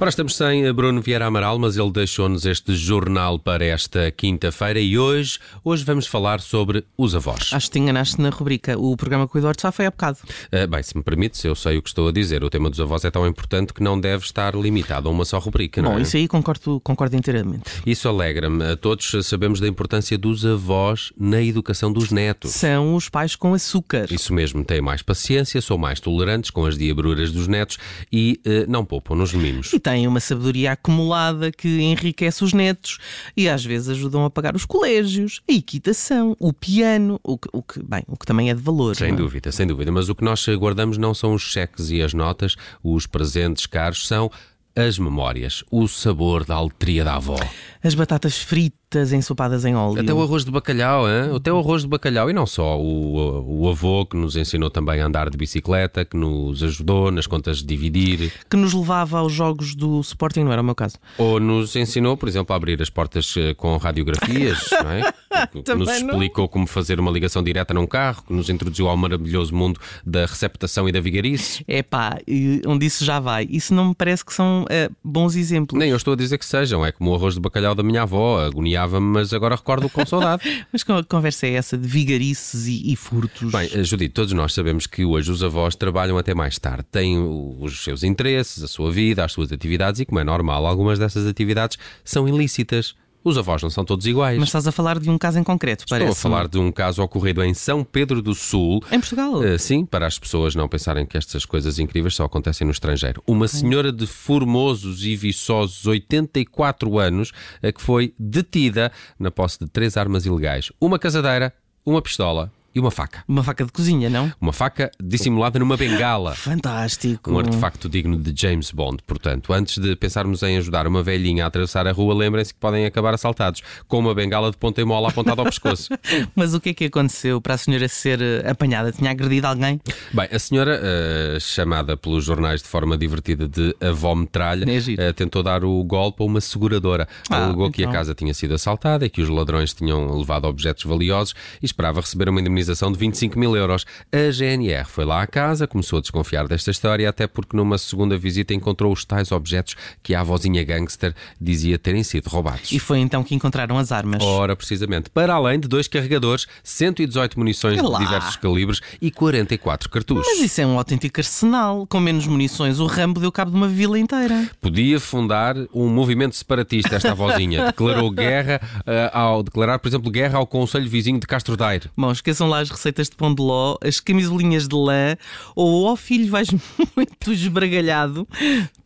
Ora, 0.00 0.10
estamos 0.10 0.36
sem 0.36 0.70
Bruno 0.72 1.00
Vieira 1.00 1.24
Amaral, 1.24 1.58
mas 1.58 1.76
ele 1.76 1.90
deixou-nos 1.90 2.44
este 2.44 2.74
jornal 2.74 3.38
para 3.38 3.64
esta 3.64 4.10
quinta-feira 4.10 4.80
e 4.80 4.98
hoje, 4.98 5.38
hoje 5.62 5.84
vamos 5.84 6.06
falar 6.06 6.40
sobre 6.40 6.84
os 6.98 7.14
avós. 7.14 7.50
Acho 7.52 7.66
que 7.68 7.74
te 7.74 7.78
enganaste 7.78 8.20
na 8.20 8.28
rubrica. 8.28 8.76
O 8.76 8.96
programa 8.96 9.28
com 9.28 9.38
o 9.38 9.40
Eduardo 9.40 9.62
só 9.62 9.70
foi 9.70 9.86
há 9.86 9.90
bocado. 9.90 10.18
Uh, 10.52 10.66
bem, 10.68 10.82
se 10.82 10.96
me 10.96 11.02
permites, 11.02 11.42
eu 11.44 11.54
sei 11.54 11.78
o 11.78 11.82
que 11.82 11.88
estou 11.88 12.08
a 12.08 12.12
dizer. 12.12 12.42
O 12.42 12.50
tema 12.50 12.68
dos 12.68 12.80
avós 12.80 13.04
é 13.04 13.10
tão 13.10 13.26
importante 13.26 13.72
que 13.72 13.82
não 13.82 13.98
deve 13.98 14.24
estar 14.24 14.54
limitado 14.56 15.08
a 15.08 15.12
uma 15.12 15.24
só 15.24 15.38
rubrica, 15.38 15.80
não 15.80 15.92
Bom, 15.92 15.98
é? 15.98 16.02
isso 16.02 16.16
aí 16.16 16.26
concordo, 16.26 16.80
concordo 16.80 17.16
inteiramente. 17.16 17.64
Isso 17.86 18.08
alegra-me. 18.08 18.76
Todos 18.76 19.14
sabemos 19.22 19.60
da 19.60 19.68
importância 19.68 20.18
dos 20.18 20.44
avós 20.44 21.12
na 21.16 21.40
educação 21.40 21.92
dos 21.92 22.10
netos. 22.10 22.50
São 22.50 22.96
os 22.96 23.08
pais 23.08 23.36
com 23.36 23.54
açúcar. 23.54 24.08
Isso 24.10 24.34
mesmo, 24.34 24.64
têm 24.64 24.82
mais 24.82 25.02
paciência, 25.02 25.62
são 25.62 25.78
mais 25.78 26.00
tolerantes 26.00 26.50
com 26.50 26.66
as 26.66 26.76
diabruras 26.76 27.30
dos 27.30 27.46
netos 27.46 27.78
e 28.12 28.40
uh, 28.44 28.70
não 28.70 28.84
poupam 28.84 29.14
nos 29.14 29.32
mimos. 29.32 29.72
E 29.72 29.83
têm 29.84 30.08
uma 30.08 30.18
sabedoria 30.18 30.72
acumulada 30.72 31.52
que 31.52 31.68
enriquece 31.82 32.42
os 32.42 32.54
netos 32.54 32.98
e 33.36 33.48
às 33.48 33.62
vezes 33.62 33.90
ajudam 33.90 34.24
a 34.24 34.30
pagar 34.30 34.56
os 34.56 34.64
colégios, 34.64 35.42
a 35.48 35.52
equitação, 35.52 36.34
o 36.40 36.52
piano, 36.54 37.20
o 37.22 37.36
que, 37.36 37.48
o 37.52 37.62
que 37.62 37.82
bem, 37.82 38.02
o 38.08 38.16
que 38.16 38.24
também 38.24 38.48
é 38.48 38.54
de 38.54 38.62
valor. 38.62 38.96
Sem 38.96 39.08
não 39.08 39.18
é? 39.18 39.18
dúvida, 39.18 39.52
sem 39.52 39.66
dúvida. 39.66 39.92
Mas 39.92 40.08
o 40.08 40.14
que 40.14 40.24
nós 40.24 40.44
guardamos 40.56 40.96
não 40.96 41.12
são 41.12 41.34
os 41.34 41.42
cheques 41.42 41.90
e 41.90 42.00
as 42.00 42.14
notas, 42.14 42.56
os 42.82 43.06
presentes 43.06 43.66
caros, 43.66 44.08
são 44.08 44.30
as 44.74 44.98
memórias, 44.98 45.62
o 45.70 45.86
sabor 45.86 46.44
da 46.44 46.56
aletria 46.56 47.04
da 47.04 47.16
avó. 47.16 47.38
As 47.82 47.94
batatas 47.94 48.38
fritas 48.38 48.83
ensopadas 49.12 49.64
em 49.64 49.74
óleo. 49.74 50.00
Até 50.00 50.12
o 50.12 50.22
arroz 50.22 50.44
de 50.44 50.50
bacalhau, 50.50 51.08
hein? 51.08 51.34
até 51.36 51.52
o 51.52 51.58
arroz 51.58 51.82
de 51.82 51.88
bacalhau. 51.88 52.30
E 52.30 52.32
não 52.32 52.46
só, 52.46 52.78
o, 52.78 53.62
o 53.62 53.68
avô 53.68 54.04
que 54.06 54.16
nos 54.16 54.36
ensinou 54.36 54.70
também 54.70 55.00
a 55.00 55.06
andar 55.06 55.30
de 55.30 55.36
bicicleta, 55.36 56.04
que 56.04 56.16
nos 56.16 56.62
ajudou 56.62 57.10
nas 57.10 57.26
contas 57.26 57.58
de 57.58 57.64
dividir, 57.64 58.32
Que 58.50 58.56
nos 58.56 58.72
levava 58.74 59.18
aos 59.18 59.32
jogos 59.32 59.74
do 59.74 60.00
Sporting, 60.00 60.44
não 60.44 60.52
era 60.52 60.62
o 60.62 60.64
meu 60.64 60.74
caso. 60.74 60.96
ou 61.18 61.38
nos 61.40 61.74
ensinou, 61.76 62.16
por 62.16 62.28
exemplo, 62.28 62.52
a 62.52 62.56
abrir 62.56 62.80
as 62.80 62.90
portas 62.90 63.34
eh, 63.36 63.54
com 63.54 63.76
radiografias, 63.76 64.68
não 64.82 64.90
é? 64.90 65.12
Que- 65.46 65.54
nos 65.56 65.64
Também 65.64 66.02
não. 66.04 66.10
explicou 66.10 66.48
como 66.48 66.66
fazer 66.66 67.00
uma 67.00 67.10
ligação 67.10 67.42
direta 67.42 67.74
num 67.74 67.86
carro, 67.86 68.22
que 68.26 68.32
nos 68.32 68.48
introduziu 68.48 68.88
ao 68.88 68.96
maravilhoso 68.96 69.54
mundo 69.54 69.80
da 70.04 70.26
receptação 70.26 70.88
e 70.88 70.92
da 70.92 71.00
vigarice. 71.00 71.64
É 71.66 71.82
pá, 71.82 72.18
onde 72.66 72.86
isso 72.86 73.04
já 73.04 73.18
vai. 73.20 73.46
Isso 73.50 73.74
não 73.74 73.88
me 73.88 73.94
parece 73.94 74.24
que 74.24 74.32
são 74.32 74.64
eh, 74.70 74.88
bons 75.02 75.34
exemplos. 75.36 75.78
Nem 75.78 75.90
eu 75.90 75.96
estou 75.96 76.12
a 76.14 76.16
dizer 76.16 76.38
que 76.38 76.44
sejam, 76.46 76.84
é 76.84 76.92
como 76.92 77.10
o 77.10 77.14
arroz 77.14 77.34
de 77.34 77.40
bacalhau 77.40 77.74
da 77.74 77.82
minha 77.82 78.02
avó, 78.02 78.48
agoniava-me, 78.84 79.06
mas 79.06 79.32
agora 79.32 79.56
recordo 79.56 79.88
com 79.88 80.04
saudade. 80.04 80.42
Mas 80.72 80.82
que 80.82 81.02
conversa 81.04 81.46
é 81.46 81.54
essa 81.54 81.76
de 81.76 81.86
vigarices 81.86 82.66
e, 82.66 82.92
e 82.92 82.96
furtos? 82.96 83.50
Bem, 83.50 83.68
eh, 83.72 83.82
Judite, 83.82 84.12
todos 84.12 84.32
nós 84.32 84.52
sabemos 84.52 84.86
que 84.86 85.04
hoje 85.04 85.30
os 85.30 85.42
avós 85.42 85.74
trabalham 85.74 86.18
até 86.18 86.34
mais 86.34 86.58
tarde, 86.58 86.84
têm 86.90 87.18
os 87.18 87.82
seus 87.82 88.02
interesses, 88.02 88.62
a 88.62 88.68
sua 88.68 88.90
vida, 88.90 89.24
as 89.24 89.32
suas 89.32 89.52
atividades 89.52 90.00
e, 90.00 90.04
como 90.04 90.20
é 90.20 90.24
normal, 90.24 90.66
algumas 90.66 90.98
dessas 90.98 91.26
atividades 91.26 91.78
são 92.04 92.28
ilícitas. 92.28 92.94
Os 93.24 93.38
avós 93.38 93.62
não 93.62 93.70
são 93.70 93.84
todos 93.84 94.04
iguais. 94.06 94.38
Mas 94.38 94.48
estás 94.48 94.66
a 94.68 94.72
falar 94.72 94.98
de 94.98 95.08
um 95.08 95.16
caso 95.16 95.38
em 95.38 95.42
concreto, 95.42 95.84
Estou 95.84 95.98
parece. 95.98 96.12
a 96.18 96.22
falar 96.22 96.46
de 96.46 96.58
um 96.58 96.70
caso 96.70 97.02
ocorrido 97.02 97.42
em 97.42 97.54
São 97.54 97.82
Pedro 97.82 98.20
do 98.20 98.34
Sul. 98.34 98.82
Em 98.92 99.00
Portugal? 99.00 99.42
Eh, 99.42 99.56
sim, 99.56 99.86
para 99.86 100.06
as 100.06 100.18
pessoas 100.18 100.54
não 100.54 100.68
pensarem 100.68 101.06
que 101.06 101.16
estas 101.16 101.46
coisas 101.46 101.78
incríveis 101.78 102.14
só 102.14 102.24
acontecem 102.24 102.66
no 102.66 102.70
estrangeiro. 102.72 103.22
Uma 103.26 103.48
senhora 103.48 103.90
de 103.90 104.06
formosos 104.06 105.04
e 105.04 105.16
viçosos 105.16 105.86
84 105.86 106.98
anos 106.98 107.32
eh, 107.62 107.72
que 107.72 107.80
foi 107.80 108.12
detida 108.18 108.92
na 109.18 109.30
posse 109.30 109.58
de 109.58 109.68
três 109.70 109.96
armas 109.96 110.26
ilegais: 110.26 110.70
uma 110.78 110.98
casadeira, 110.98 111.52
uma 111.86 112.02
pistola 112.02 112.52
e 112.74 112.80
uma 112.80 112.90
faca. 112.90 113.22
Uma 113.28 113.42
faca 113.44 113.64
de 113.64 113.70
cozinha, 113.72 114.10
não? 114.10 114.32
Uma 114.40 114.52
faca 114.52 114.90
dissimulada 115.02 115.58
numa 115.58 115.76
bengala. 115.76 116.34
Fantástico. 116.34 117.30
Um 117.30 117.38
artefacto 117.38 117.88
digno 117.88 118.16
de 118.18 118.32
James 118.40 118.70
Bond. 118.70 118.98
Portanto, 119.06 119.52
antes 119.52 119.78
de 119.78 119.94
pensarmos 119.94 120.42
em 120.42 120.56
ajudar 120.56 120.86
uma 120.86 121.02
velhinha 121.02 121.44
a 121.44 121.46
atravessar 121.46 121.86
a 121.86 121.92
rua, 121.92 122.14
lembrem-se 122.14 122.52
que 122.52 122.58
podem 122.58 122.84
acabar 122.84 123.14
assaltados 123.14 123.62
com 123.86 123.98
uma 123.98 124.14
bengala 124.14 124.50
de 124.50 124.56
ponta 124.56 124.80
e 124.80 124.84
mola 124.84 125.08
apontada 125.08 125.40
ao 125.40 125.44
pescoço. 125.46 125.90
Mas 126.34 126.52
o 126.54 126.60
que 126.60 126.70
é 126.70 126.74
que 126.74 126.84
aconteceu 126.86 127.40
para 127.40 127.54
a 127.54 127.58
senhora 127.58 127.86
ser 127.88 128.20
eh, 128.20 128.50
apanhada? 128.50 128.90
Tinha 128.90 129.10
agredido 129.10 129.46
alguém? 129.46 129.80
Bem, 130.12 130.28
a 130.32 130.38
senhora, 130.38 130.80
eh, 130.82 131.38
chamada 131.40 131.96
pelos 131.96 132.24
jornais 132.24 132.62
de 132.62 132.68
forma 132.68 132.98
divertida 132.98 133.46
de 133.48 133.74
avó 133.80 134.14
metralha, 134.14 134.64
É 134.68 135.08
eh, 135.08 135.12
tentou 135.12 135.42
dar 135.42 135.64
o 135.64 135.82
golpe 135.84 136.22
a 136.22 136.26
uma 136.26 136.40
seguradora. 136.40 137.06
Ah, 137.30 137.44
Alegou 137.44 137.70
que 137.70 137.82
a 137.82 137.84
então. 137.84 137.92
casa 137.92 138.14
tinha 138.14 138.34
sido 138.34 138.54
assaltada 138.54 139.06
e 139.06 139.10
que 139.10 139.22
os 139.22 139.28
ladrões 139.28 139.72
tinham 139.72 140.16
levado 140.18 140.46
objetos 140.46 140.84
valiosos 140.84 141.34
e 141.62 141.66
esperava 141.66 142.00
receber 142.00 142.28
uma 142.28 142.40
indemnização 142.40 142.63
de 142.66 142.98
25 142.98 143.38
mil 143.38 143.56
euros. 143.56 143.84
A 144.12 144.30
GNR 144.30 144.84
foi 144.86 145.04
lá 145.04 145.22
à 145.22 145.26
casa, 145.26 145.66
começou 145.66 145.98
a 145.98 146.02
desconfiar 146.02 146.46
desta 146.46 146.70
história, 146.70 147.08
até 147.08 147.26
porque 147.26 147.56
numa 147.56 147.78
segunda 147.78 148.16
visita 148.16 148.54
encontrou 148.54 148.92
os 148.92 149.04
tais 149.04 149.32
objetos 149.32 149.76
que 150.02 150.14
a 150.14 150.20
avózinha 150.20 150.62
gangster 150.64 151.14
dizia 151.40 151.78
terem 151.78 152.02
sido 152.02 152.28
roubados. 152.28 152.72
E 152.72 152.78
foi 152.78 152.98
então 152.98 153.22
que 153.22 153.34
encontraram 153.34 153.78
as 153.78 153.92
armas. 153.92 154.22
Ora, 154.22 154.54
precisamente, 154.56 155.10
para 155.10 155.34
além 155.34 155.58
de 155.60 155.68
dois 155.68 155.88
carregadores, 155.88 156.46
118 156.62 157.38
munições 157.38 157.80
de 157.80 157.98
diversos 157.98 158.36
calibres 158.36 158.80
e 159.00 159.10
44 159.10 159.90
cartuchos. 159.90 160.26
Mas 160.26 160.40
isso 160.40 160.60
é 160.60 160.66
um 160.66 160.78
autêntico 160.78 161.20
arsenal. 161.20 161.86
Com 161.86 162.00
menos 162.00 162.26
munições, 162.26 162.80
o 162.80 162.86
Rambo 162.86 163.20
deu 163.20 163.32
cabo 163.32 163.50
de 163.50 163.56
uma 163.56 163.68
vila 163.68 163.98
inteira. 163.98 164.48
Podia 164.60 165.00
fundar 165.00 165.56
um 165.72 165.88
movimento 165.88 166.36
separatista, 166.36 166.96
esta 166.96 167.12
avózinha. 167.12 167.66
Declarou 167.74 168.10
guerra 168.10 168.60
eh, 168.86 169.10
ao 169.12 169.42
declarar, 169.42 169.78
por 169.78 169.88
exemplo, 169.88 170.10
guerra 170.10 170.38
ao 170.38 170.46
Conselho 170.46 170.88
Vizinho 170.88 171.18
de 171.18 171.26
Castro 171.26 171.56
Daire. 171.56 171.90
Bom, 171.96 172.10
esqueçam 172.12 172.48
lá 172.48 172.53
as 172.60 172.70
receitas 172.70 173.08
de 173.08 173.16
pão 173.16 173.34
de 173.34 173.42
ló, 173.42 173.76
as 173.82 174.00
camisolinhas 174.00 174.68
de 174.68 174.74
lã, 174.74 175.16
ou 175.54 175.84
ó 175.84 175.96
filho 175.96 176.30
vais 176.30 176.48
muito 176.96 177.32
esbragalhado. 177.32 178.26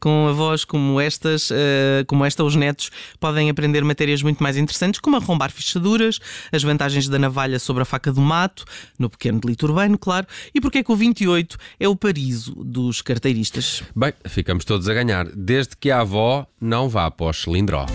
Com 0.00 0.28
avós 0.28 0.64
como 0.64 1.00
estas, 1.00 1.50
eh, 1.50 2.04
como 2.06 2.24
esta, 2.24 2.44
os 2.44 2.54
netos 2.54 2.90
podem 3.18 3.50
aprender 3.50 3.84
matérias 3.84 4.22
muito 4.22 4.42
mais 4.42 4.56
interessantes, 4.56 5.00
como 5.00 5.16
arrombar 5.16 5.50
fechaduras, 5.50 6.18
as 6.52 6.62
vantagens 6.62 7.08
da 7.08 7.18
navalha 7.18 7.58
sobre 7.58 7.82
a 7.82 7.84
faca 7.84 8.12
do 8.12 8.20
mato, 8.20 8.64
no 8.98 9.10
pequeno 9.10 9.40
delito 9.40 9.66
urbano, 9.66 9.98
claro, 9.98 10.26
e 10.54 10.60
porque 10.60 10.78
é 10.78 10.82
que 10.82 10.92
o 10.92 10.96
28 10.96 11.56
é 11.80 11.88
o 11.88 11.96
pariso 11.96 12.54
dos 12.64 13.02
carteiristas. 13.02 13.82
Bem, 13.94 14.12
ficamos 14.26 14.64
todos 14.64 14.88
a 14.88 14.94
ganhar, 14.94 15.26
desde 15.34 15.76
que 15.76 15.90
a 15.90 16.00
avó 16.00 16.46
não 16.60 16.88
vá 16.88 17.10
para 17.10 17.26
o 17.26 17.32
cilindró. 17.32 17.86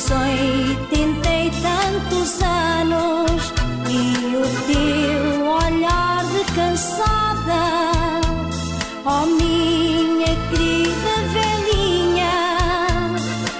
Teus 0.00 0.10
oitenta 0.10 1.28
e 1.28 1.50
tantos 1.50 2.40
anos 2.42 3.52
e 3.88 4.36
o 4.36 4.44
teu 4.66 5.46
olhar 5.46 6.24
de 6.24 6.44
cansada, 6.54 7.64
oh 9.04 9.26
minha 9.26 10.34
querida 10.48 11.14
velhinha, 11.34 12.36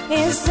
és 0.09 0.49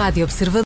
Rádio 0.00 0.24
Observador. 0.24 0.50